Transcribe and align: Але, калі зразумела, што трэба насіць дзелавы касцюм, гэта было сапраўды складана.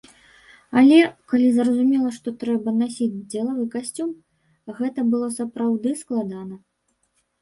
Але, 0.79 0.97
калі 1.33 1.49
зразумела, 1.57 2.09
што 2.17 2.33
трэба 2.43 2.73
насіць 2.79 3.11
дзелавы 3.31 3.67
касцюм, 3.77 4.09
гэта 4.81 4.99
было 5.15 5.27
сапраўды 5.39 5.89
складана. 6.05 6.55